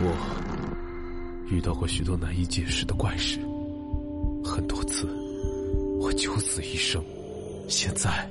[0.00, 3.38] 我遇到过许多难以解释的怪事，
[4.44, 5.06] 很多次
[6.00, 7.02] 我九死一生。
[7.68, 8.28] 现在，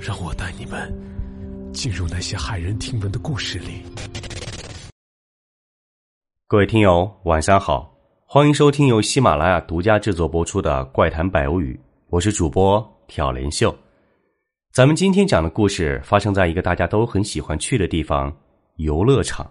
[0.00, 0.92] 让我带你们
[1.74, 3.82] 进入那些骇人听闻的故事里。
[6.46, 7.94] 各位听友，晚上好，
[8.24, 11.74] 欢迎收听由喜马拉雅独家制作播出的《怪谈百物语》，
[12.08, 13.76] 我是主播挑帘秀。
[14.72, 18.34] 咱们今天讲的故事发生在一个大家都很喜欢去的地方——
[18.76, 19.48] 游乐场。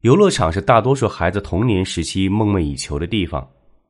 [0.00, 3.46] 游乐场是大多数孩子童年时期梦寐以求的地方。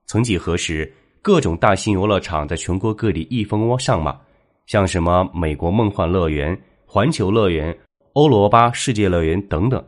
[0.06, 0.92] 曾几何时，
[1.23, 4.19] 各种大型游乐场在全国各地一蜂窝上马，
[4.66, 7.77] 像什么美国梦幻乐园、环球乐园、
[8.14, 9.84] 欧罗巴世界乐园等等。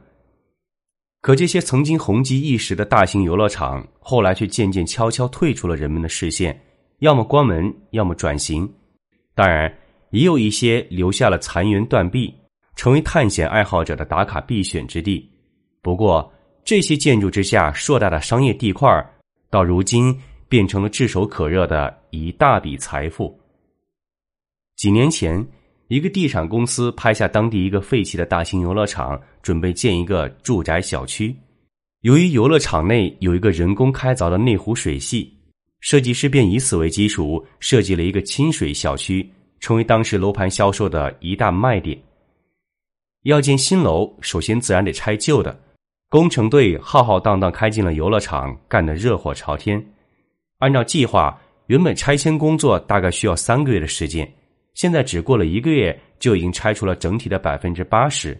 [1.23, 6.57] 可这些曾经红极一时的大型游乐场，后来却渐渐悄悄退出了人们的视线，
[7.01, 8.73] 要么关门，要么转型。
[9.35, 9.73] 当然，
[10.11, 12.33] 也有一些留下了残垣断壁，
[12.77, 15.29] 成为探险爱好者的打卡必选之地。
[15.83, 16.33] 不过，
[16.65, 18.89] 这些建筑之下硕大的商业地块，
[19.51, 20.17] 到如今
[20.49, 23.37] 变成了炙手可热的一大笔财富。
[24.77, 25.45] 几年前，
[25.89, 31.35] 一个地产公司拍下当地一个废弃的大型游乐场，准备建一个住宅小区。
[32.03, 35.37] 由于游乐场内有一个人工开凿的内湖水系，
[35.81, 39.29] 设计师便以此为基础，设计了一个亲水小区，
[39.59, 42.01] 成为当时楼盘销售的一大卖点。
[43.25, 45.57] 要建新楼，首先自然得拆旧的。
[46.13, 49.83] 工程队浩浩荡荡开进了游乐场，干得热火朝天。
[50.59, 54.31] 按照计划，原本拆迁工作大概需要三个月的时间，
[54.75, 58.39] 现在只过了一个月，就已经拆除了整体的百分之八十。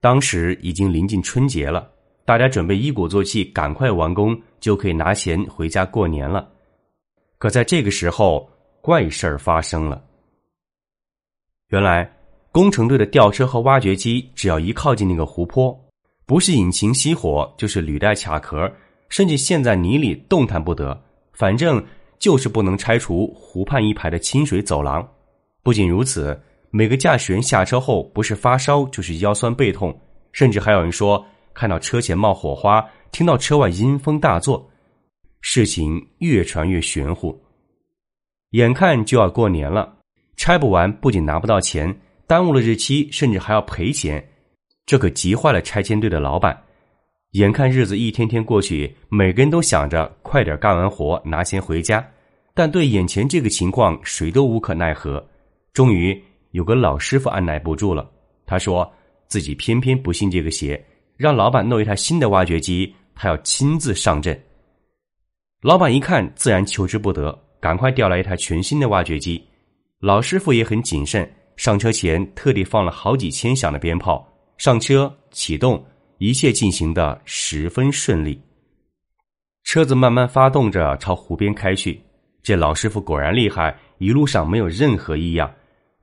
[0.00, 1.90] 当时已经临近春节了，
[2.24, 6.48] 大家准备一鼓作气，赶快完工，就可以拿钱回家过年了。
[7.36, 8.48] 可在这个时候，
[8.80, 10.02] 怪事儿发生了。
[11.68, 12.10] 原来，
[12.50, 15.78] 工程队的吊车和挖掘机只要一靠近那个湖泊。
[16.30, 18.72] 不是引擎熄火，就是履带卡壳，
[19.08, 20.96] 甚至陷在泥里动弹不得。
[21.32, 21.84] 反正
[22.20, 25.04] 就是不能拆除湖畔一排的清水走廊。
[25.64, 29.92] 不仅如此，每个驾驶员下车后不是发烧就是腰酸背痛，
[30.30, 34.70] 甚至还有人说看到车前冒火花，听到车外阴风大作。
[35.40, 37.36] 事情越传越玄乎。
[38.50, 39.96] 眼看就要过年了，
[40.36, 41.92] 拆不完不仅拿不到钱，
[42.28, 44.24] 耽误了日期，甚至还要赔钱。
[44.90, 46.64] 这可急坏了拆迁队的老板，
[47.34, 52.04] 眼看日子一天天过去，每个人都想着快点干完活拿钱回家，
[52.54, 55.24] 但对眼前这个情况，谁都无可奈何。
[55.72, 58.10] 终于有个老师傅按耐不住了，
[58.44, 58.92] 他说
[59.28, 60.84] 自己偏偏不信这个邪，
[61.16, 64.36] 让老板弄一台新的挖掘机，他要亲自上阵。
[65.62, 69.40] 老板一看，自然求之不得，赶快调来一台全新的挖掘机。
[70.00, 74.26] 老师傅也很谨慎，上车前特地放了好几千响的鞭炮。
[74.60, 75.82] 上车启动，
[76.18, 78.38] 一切进行的十分顺利。
[79.64, 81.98] 车子慢慢发动着朝湖边开去。
[82.42, 85.50] 这老师傅果然厉害，一路上没有任何异样。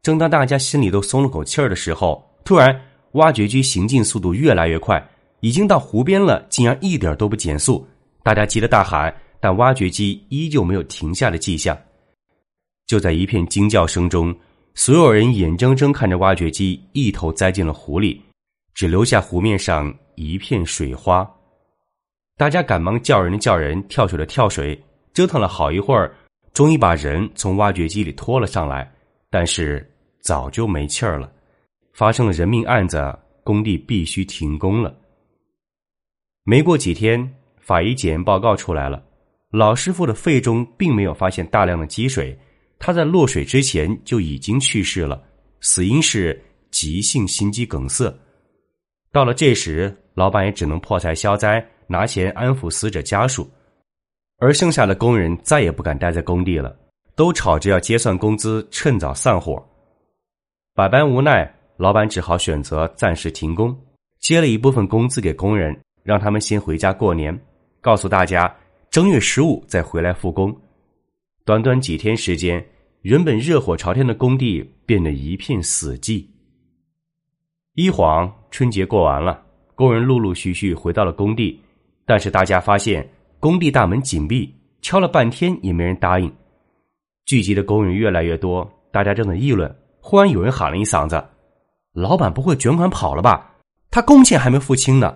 [0.01, 2.75] 正当大家心里都松了口气儿的时候，突然
[3.12, 5.07] 挖掘机行进速度越来越快，
[5.41, 7.88] 已经到湖边了，竟然一点都不减速。
[8.24, 11.78] 大家急得大喊，但挖掘机依旧没有停下的迹象。
[12.88, 14.35] 就在一片惊叫声中，
[14.74, 18.19] 所有人眼睁睁看着挖掘机一头栽进了湖里。
[18.77, 21.27] 只留下湖面上一片水花，
[22.38, 24.79] 大家赶忙叫人叫人，跳水的跳水，
[25.11, 26.15] 折腾了好一会儿，
[26.53, 28.88] 终于把人从挖掘机里拖了上来，
[29.31, 29.83] 但是
[30.21, 31.33] 早就没气儿了，
[31.91, 34.95] 发生了人命案子，工地必须停工了。
[36.44, 39.03] 没过几天，法医检验报告出来了，
[39.49, 42.38] 老师傅的肺中并没有发现大量的积水，
[42.77, 45.19] 他在落水之前就已经去世了，
[45.61, 46.39] 死因是
[46.69, 48.15] 急性心肌梗塞。
[49.17, 53.50] 到了这时，老板也只能破财消灾，拿钱安抚死者家属，
[54.38, 56.78] 而剩下的工人再也不敢待在工地了，
[57.16, 59.59] 都吵着要结算工资，趁早散伙。
[60.75, 63.75] 百般无奈，老板只好选择暂时停工，
[64.19, 67.36] 接了一部分工资给工人，让他们先回家过年，
[67.81, 68.56] 告诉大家
[68.91, 70.56] 正月十五再回来复工。
[71.44, 72.63] 短短几天时间，
[73.01, 76.24] 原本热火朝天的工地变得一片死寂。
[77.79, 79.39] 一晃春节过完了，
[79.75, 81.62] 工人陆陆续续回到了工地，
[82.07, 83.07] 但是大家发现
[83.39, 84.51] 工地大门紧闭，
[84.81, 86.33] 敲了半天也没人答应。
[87.27, 91.24] 聚集的工人越来越多，大家正在议论，忽然有人喊了一嗓子
[91.94, 93.53] ：“老板不会卷款跑了吧？
[93.91, 95.15] 他工钱还没付清呢！”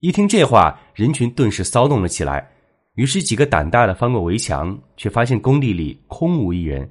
[0.00, 2.50] 一听这话，人群顿时骚动了起来。
[2.94, 6.90] 于是几个胆大的翻过围墙，却发现工地里空无一人。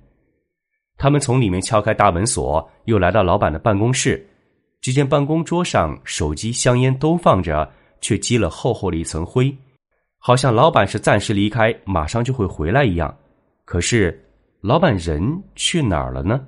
[0.95, 4.24] 他们从里面敲开大门锁，又来到老板的办公室。
[4.81, 7.70] 只见办公桌上手机、香烟都放着，
[8.02, 9.56] 却积了厚厚的一层灰，
[10.18, 13.16] 好像老板是暂时离开，马上就会回来一样。
[13.66, 14.24] 可是，
[14.62, 16.46] 老板人去哪儿了呢？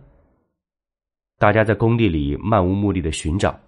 [1.37, 3.59] 大家在工地里漫无目的的寻找，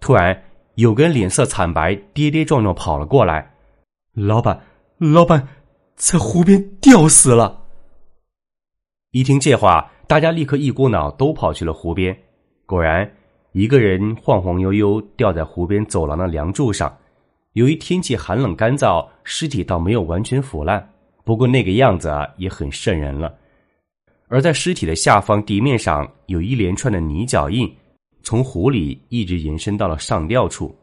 [0.00, 0.42] 突然
[0.76, 3.54] 有个人脸色惨白，跌跌撞撞跑了过来。
[4.12, 4.60] 老板，
[4.98, 5.46] 老板，
[5.94, 7.64] 在湖边吊死了！
[9.10, 12.16] 一听这话，大家立刻一股脑都跑去了湖边。
[12.64, 13.10] 果然，
[13.56, 16.94] 一个人晃晃悠悠吊在湖边走廊的梁柱上。
[17.54, 20.86] 由于天气寒冷干燥，尸体倒没有完全腐烂，
[21.24, 23.34] 不过那个样子啊也很瘆人了。
[24.28, 27.74] 而在尸体的下方地面上有一连串的泥脚印，
[28.22, 30.76] 从湖里一直延伸到了上吊处。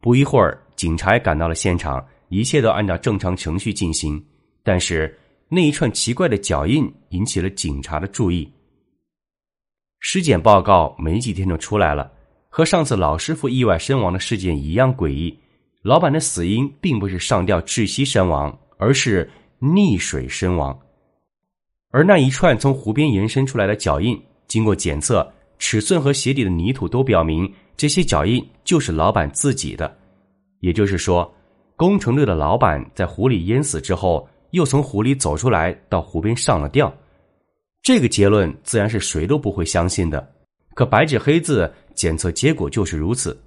[0.00, 4.18] 不一会儿，警察也赶到了现场，一切都按照正常程序进行。
[4.62, 5.14] 但是
[5.50, 8.50] 那一串奇怪的脚印引起了警察的注意。
[9.98, 12.10] 尸检报告没几天就出来了，
[12.48, 15.36] 和上次老师傅意外身亡的事件一样诡异。
[15.82, 20.76] 老板的死因并不是上吊窒息身亡，而是溺水身亡。
[21.92, 25.26] 而那一串从湖边延伸出来的脚印，经过检测，
[25.58, 29.96] 尺寸和鞋底的泥土都表明，这些脚印就是老板自己的。
[30.60, 31.32] 也就是说，
[31.76, 36.92] 工程队的老板在湖里淹死之后，又从湖里走出来，到湖边上了吊。
[37.86, 40.34] 这个结论自然是谁都不会相信的。
[40.74, 43.40] 可白纸黑字，检测结果就是如此。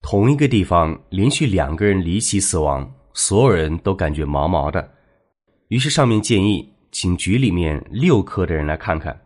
[0.00, 4.88] 同一个地方连续两个人离奇死亡，所有人都感觉毛毛的。
[5.70, 6.72] 于是上面建议。
[6.92, 9.20] 请局里面六科的人来看看。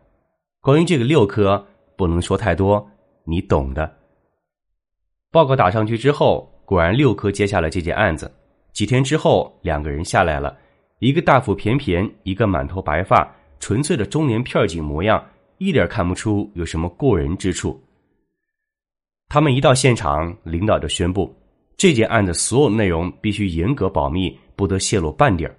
[0.61, 1.67] 关于这个六科，
[1.97, 2.87] 不能说太多，
[3.25, 3.91] 你懂的。
[5.31, 8.31] 报告打上去之后，果然六科接下了这件案子。
[8.75, 10.55] 几天之后，两个人下来了，
[10.99, 15.25] 一个大腹便便，一个满头白发，纯粹的中年片警模样，
[15.59, 17.81] 一点看不出有什么过人之处。
[19.29, 21.35] 他们一到现场，领导就宣布，
[21.77, 25.56] 这件案子所有内容必须严格保密，不得泄露半点儿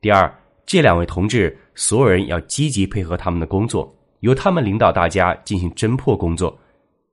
[0.00, 0.32] 第二。
[0.64, 6.56] 这两位同志，所有人要积极配合他们的工作，由他们领导大家进行侦破工作。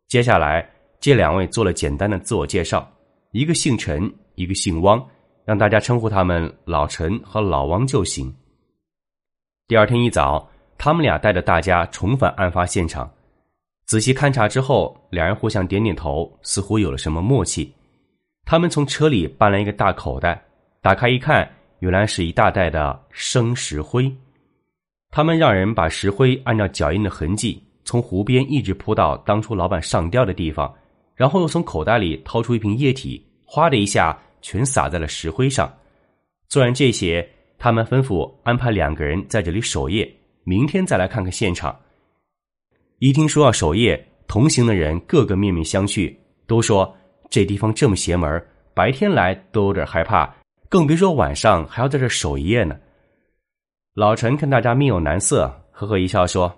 [0.07, 0.69] 接下来，
[0.99, 2.87] 这两位做了简单的自我介绍，
[3.31, 5.03] 一个姓陈，一个姓汪，
[5.43, 8.31] 让大家称呼他们老陈和老汪就行。
[9.67, 13.11] 第二天一早，他们俩带着大家重返案发现场，
[13.85, 17.69] 仔细勘察之后，两人互相点点头，似乎有了什么默契。
[18.45, 20.41] 他们从车里搬来一个大口袋，
[20.81, 21.49] 打开一看。
[21.79, 24.11] 原来是一大袋的生石灰，
[25.11, 30.73] 他们让人把石灰按照脚印的痕迹从湖边一直铺到当初老板上吊的地方，
[31.13, 35.71] 然后又从口袋里掏出一瓶液体，哗的一下全洒在了石灰上。
[36.49, 40.09] 做完这些，他们吩咐安排两个人在这里守夜，
[40.43, 41.77] 明天再来看看现场。
[42.99, 46.15] 一听说要守夜，同行的人个个面面相觑，
[46.45, 46.95] 都说
[47.29, 48.43] 这地方这么邪门，
[48.73, 50.33] 白天来都有点害怕。
[50.69, 52.77] 更别说晚上还要在这守一夜呢。
[53.93, 56.53] 老陈看大家面有难色，呵呵一笑说：“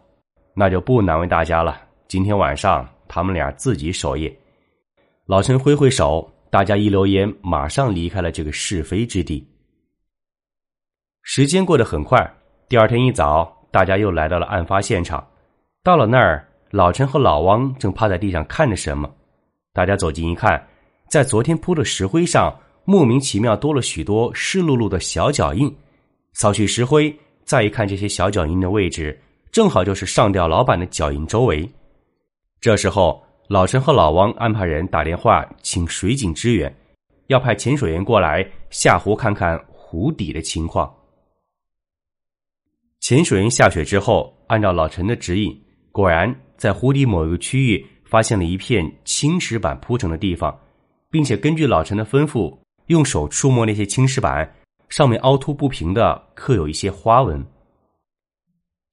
[0.54, 1.80] 那就不难为大家了。
[2.08, 4.36] 今天晚上他们俩自己守夜。”
[5.28, 9.48] 老陈挥挥手，大家一溜烟，马上离开了这个是非之地。
[11.32, 12.20] 时间过得很快，
[12.68, 15.24] 第二天一早，大家又来到了案发现场。
[15.84, 19.08] 到了那儿，老陈和老汪正趴在地上看着什么。
[19.72, 20.60] 大家走近一看，
[21.08, 22.52] 在昨天铺的石灰上。
[22.84, 25.72] 莫名其妙多了许多湿漉漉的小脚印，
[26.34, 29.16] 扫去石灰，再一看这些小脚印的位置，
[29.52, 31.70] 正好就是上吊老板的脚印周围。
[32.60, 36.76] 这时候，老陈和老王安排人打电话请水警支援，
[37.28, 40.92] 要派潜水员过来下湖看看湖底的情况。
[43.00, 45.58] 潜水员下水之后，按照老陈的指引，
[45.92, 50.58] 果然在湖底某一个区域发现了一片青石板铺成的地方，
[51.10, 52.58] 并且根据老陈的吩咐。
[52.88, 54.52] 用手触摸那些青石板，
[54.90, 57.46] 上面凹凸不平的，刻有一些花纹。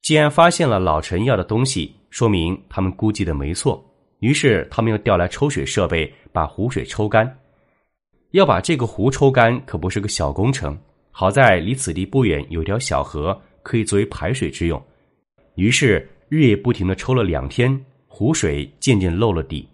[0.03, 3.83] 既然发现了老陈要的东西，说明他们估计的没错。
[4.19, 7.39] 于是他们又调来抽水设备，把湖水抽干。
[8.33, 10.77] 要把这个湖抽干可不是个小工程。
[11.09, 14.81] 好在离此地不远有条小河，可以作为排水之用。
[15.55, 19.67] 于是日夜不停的抽了两天，湖水渐渐漏了底。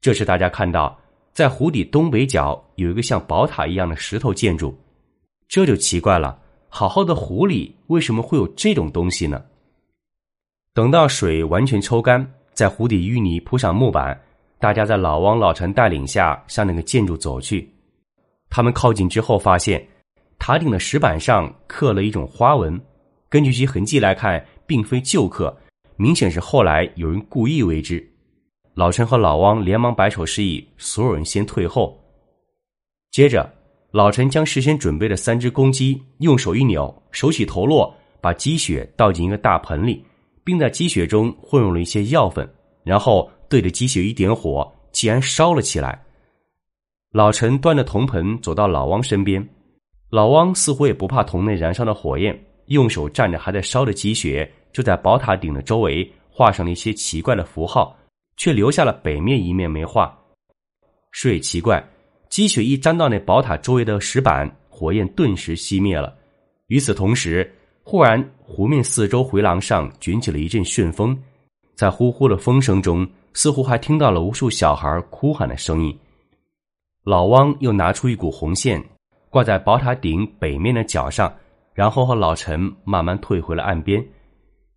[0.00, 0.96] 这时大家看到。
[1.36, 4.74] 在湖底东北角有一个像宝塔一样的石头建筑，
[5.48, 6.40] 这就奇怪了。
[6.70, 9.44] 好好的湖里为什么会有这种东西呢？
[10.72, 14.18] 等到水完全抽干，在湖底淤泥铺上木板，
[14.58, 17.70] 大家在老汪、老陈带领下向那个建筑走去。
[18.48, 19.86] 他们靠近之后，发现
[20.38, 22.80] 塔顶的石板上刻了一种花纹。
[23.28, 25.56] 根据其痕迹来看，并非旧客，
[25.96, 28.04] 明显是后来有人故意为之。
[28.74, 31.98] 老陈和老汪连忙摆手示意，所有人先退后。
[33.10, 33.50] 接着，
[33.90, 40.04] 老陈将事先准备的三只公鸡用手一扭，手起头落，把鸡血倒进一个大盆里，
[40.44, 42.48] 并在鸡血中混入了一些药粉，
[42.84, 46.04] 然后对着鸡血一点火，竟然烧了起来。
[47.12, 49.48] 老陈端着铜盆走到老汪身边，
[50.10, 57.96] 老汪似乎也不怕桶内燃烧的火焰，用手蘸着还在烧的积雪，就在宝塔顶的周围画上了一些奇怪的符号，
[58.36, 60.16] 却留下了北面一面没画。
[61.10, 61.82] 说奇怪，
[62.28, 66.14] 积雪一沾到那宝塔周围的石板，火焰顿时熄灭了。
[66.66, 67.50] 与此同时，
[67.82, 71.16] 忽然湖面四周回廊上卷起了一阵旋风，
[71.74, 75.96] 在呼呼的风声中，似乎还听到了无数小孩哭喊的声音。
[77.04, 78.84] 老汪又拿出一股红线，
[79.30, 81.32] 挂在宝塔顶北面的角上，
[81.76, 84.02] 然后和老陈慢慢退回了岸边。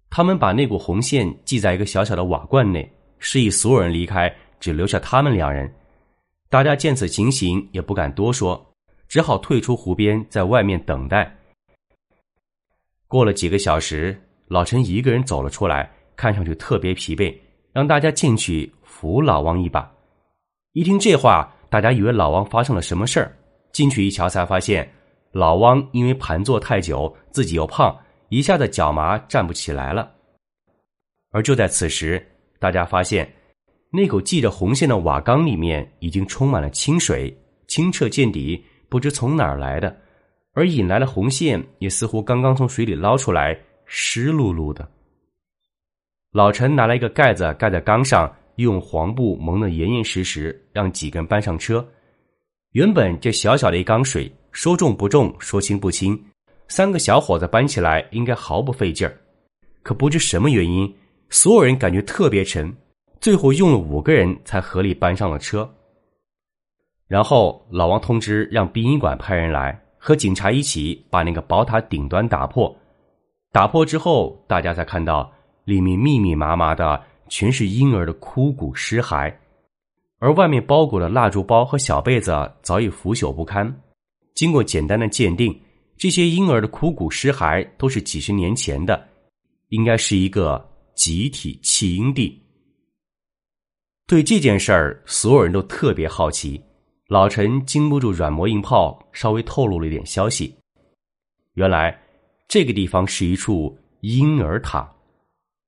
[0.10, 5.74] 他们把那股红线系在一个小小的瓦罐内，示意所有人离开，只留下他们两人。
[6.50, 8.74] 大家见此情形，也不敢多说，
[9.08, 11.34] 只好退出湖边，在外面等待。
[13.08, 17.34] 过了几个小时，老陈一个人走了出来，看上去特别疲惫，
[17.72, 19.90] 让大家进去扶老王一把。
[20.74, 23.32] 一听这话，大家以为老王发生了什么事儿，
[23.72, 24.92] 进去一瞧，才发现
[25.32, 27.96] 老汪因为盘坐太久，自己又胖，
[28.30, 30.12] 一下子脚麻，站不起来了。
[31.32, 32.26] 而就在此时，
[32.60, 33.32] 大家发现。
[33.92, 37.36] 那口系着红线的瓦缸里面已经充满了清水，
[37.68, 39.96] 清澈见底，不知从哪儿来的。
[40.54, 44.88] 而引来的红线也似乎刚刚从水里捞出来，湿漉漉的。
[46.32, 51.84] 老陈拿了一个盖子盖在缸上，用黄布蒙得严严实实，让几个人搬上车。
[52.74, 56.20] 原本这小小的一缸水，说重不重，说轻不轻，
[56.68, 59.16] 三个小伙子搬起来应该毫不费劲儿。
[59.84, 60.94] 可不知什么原因，
[61.30, 62.76] 所有人感觉特别沉。
[63.22, 65.70] 最后用了五个人才合力搬上了车。
[67.08, 72.74] 然后老王通知让殡仪馆派人来，和警察一起把那个宝塔顶端打破。
[73.52, 75.30] 打破之后，大家才看到
[75.66, 79.34] 里面密密麻麻的全是婴儿的枯骨尸骸，
[80.20, 83.82] 而外面包裹的蜡烛包和小被子早已腐朽不堪。
[84.36, 85.58] 经过简单的鉴定，
[85.98, 89.08] 这些婴儿的枯骨尸骸都是几十年前的，
[89.70, 92.42] 应该是一个集体弃婴地。
[94.08, 96.62] 对这件事儿，所有人都特别好奇。
[97.08, 100.54] 老陈经不住软磨硬泡，稍微透露了一点消息。
[101.56, 102.00] 原来，
[102.48, 104.90] 这个地方是一处婴儿塔。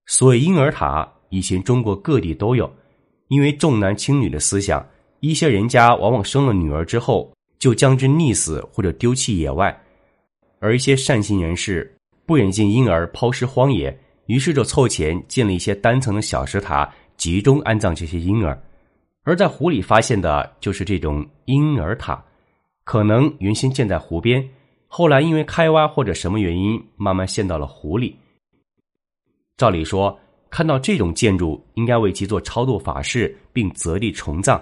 [0.06, 2.72] 所谓婴儿塔，以前中国各地都有。
[3.28, 4.86] 因为重男轻女的思想，
[5.20, 9.74] 一些人家往往生了女儿之后，就将之溺死或者丢弃野外。
[10.60, 16.94] 而一些善心人士不忍见婴儿抛尸荒野，于是就凑钱建了一些单层的小石塔。
[17.18, 18.60] 集中安葬这些婴儿，
[19.22, 22.20] 而在湖里发现的就是这种婴儿塔，
[22.84, 24.44] 可能原先建在湖边，
[24.88, 28.18] 后来因为开挖或者什么原因，慢慢陷到了湖里。
[29.56, 34.60] 照理说，看到这种建筑，应该为其做超度法事，并择地重葬。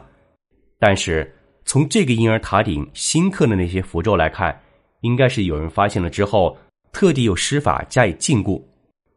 [0.78, 1.34] 但是
[1.66, 4.60] 从这个婴儿塔顶新刻的那些符咒来看，
[5.02, 6.58] 应该是有人发现了之后，
[6.92, 8.62] 特地用施法加以禁锢，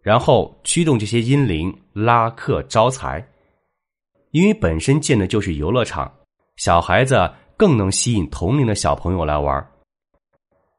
[0.02, 3.26] 然后驱动这些阴灵拉客招财。
[4.32, 6.10] 因为本身建的就是游乐场，
[6.56, 9.66] 小孩子更能吸引同龄的小朋友来玩。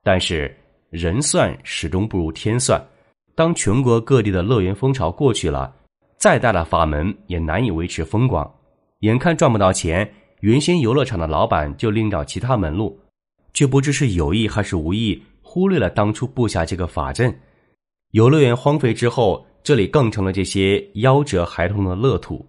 [0.03, 0.55] 但是
[0.89, 2.83] 人算始终不如天算，
[3.35, 5.73] 当全国各地的乐园风潮过去了，
[6.17, 8.49] 再大的法门也难以维持风光。
[8.99, 10.11] 眼看赚不到钱，
[10.43, 12.99] 原先游乐场的老板就另找其他门路，
[13.53, 17.33] 却不知是有意还是无意，忽略了当初布下这个法阵。
[18.11, 22.45] 游乐园荒废之后，这里更成了这些夭折孩童的乐土。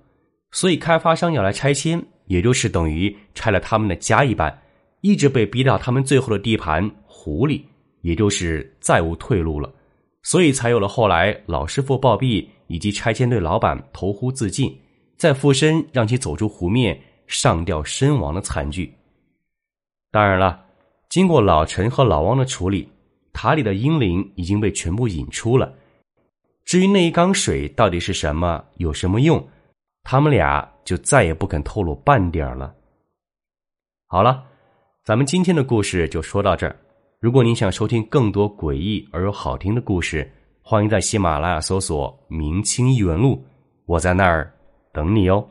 [0.50, 4.60] 所以，开发商要来拆迁，也就是等于拆了他们的家一般，
[5.00, 7.64] 一直被逼到他们最后的地盘湖里，
[8.00, 9.72] 也就是再无退路了。
[10.24, 14.76] 所以才有了后来老师傅暴毙，以及拆迁队老板投湖自尽，
[15.16, 18.92] 再附身让其走出湖面，上吊身亡的惨剧。
[20.10, 20.64] 当然了，
[21.08, 22.88] 经过老陈和老汪的处理，
[23.32, 25.72] 塔里的婴灵已经被全部引出了。
[26.64, 29.48] 至于那一缸水到底是什么，有什么用？
[30.02, 32.74] 他们俩就再也不肯透露半点了。
[34.06, 34.44] 好了，
[35.02, 36.76] 咱们今天的故事就说到这儿。
[37.20, 40.30] 如果您想收听更多诡异而又好听的故事，
[40.62, 43.42] 欢迎在喜马拉雅搜索“明清异闻录”，
[43.86, 44.52] 我在那儿
[44.92, 45.46] 等你哦。